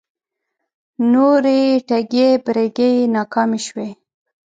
[1.11, 3.89] نورې ټگۍ برگۍ یې ناکامې شوې